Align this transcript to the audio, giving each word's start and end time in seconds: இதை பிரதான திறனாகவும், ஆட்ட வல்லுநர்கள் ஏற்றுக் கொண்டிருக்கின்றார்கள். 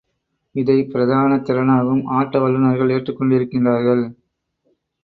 இதை 0.55 0.77
பிரதான 0.83 1.37
திறனாகவும், 1.39 2.03
ஆட்ட 2.11 2.39
வல்லுநர்கள் 2.39 2.89
ஏற்றுக் 2.89 3.21
கொண்டிருக்கின்றார்கள். 3.21 4.03